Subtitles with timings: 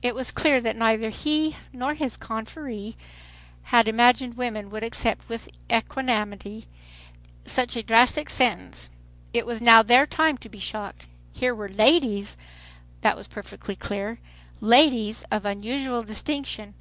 [0.00, 2.96] It was clear that neither he nor his confreres
[3.64, 6.64] had imagined women would accept with equanimity
[7.44, 8.88] so drastic a sentence.
[9.34, 11.04] It was now their time to be shocked.
[11.30, 16.72] Here were "ladies"—that was perfectly clear—"ladies" of unusual distinction.